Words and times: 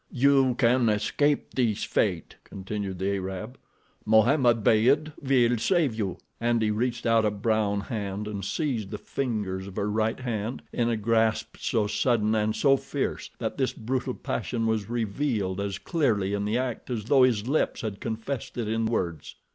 "You 0.11 0.55
can 0.55 0.89
escape 0.89 1.51
this 1.53 1.83
fate," 1.83 2.33
continued 2.43 2.97
the 2.97 3.13
Arab; 3.17 3.59
"Mohammed 4.03 4.63
Beyd 4.63 5.11
will 5.21 5.59
save 5.59 5.93
you," 5.93 6.17
and 6.39 6.59
he 6.63 6.71
reached 6.71 7.05
out 7.05 7.23
a 7.23 7.29
brown 7.29 7.81
hand 7.81 8.27
and 8.27 8.43
seized 8.43 8.89
the 8.89 8.97
fingers 8.97 9.67
of 9.67 9.75
her 9.75 9.91
right 9.91 10.19
hand 10.19 10.63
in 10.73 10.89
a 10.89 10.97
grasp 10.97 11.55
so 11.59 11.85
sudden 11.85 12.33
and 12.33 12.55
so 12.55 12.77
fierce 12.77 13.29
that 13.37 13.59
his 13.59 13.73
brutal 13.73 14.15
passion 14.15 14.65
was 14.65 14.89
revealed 14.89 15.61
as 15.61 15.77
clearly 15.77 16.33
in 16.33 16.45
the 16.45 16.57
act 16.57 16.89
as 16.89 17.05
though 17.05 17.21
his 17.21 17.47
lips 17.47 17.81
had 17.81 17.99
confessed 18.01 18.57
it 18.57 18.67
in 18.67 18.87
words. 18.87 19.35